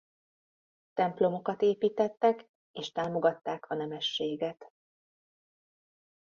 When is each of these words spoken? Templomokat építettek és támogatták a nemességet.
Templomokat 0.93 1.61
építettek 1.61 2.45
és 2.71 2.91
támogatták 2.91 3.69
a 3.69 3.75
nemességet. 3.75 4.73